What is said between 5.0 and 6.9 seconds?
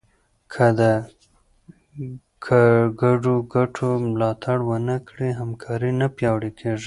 کړې، همکاري نه پیاوړې کېږي.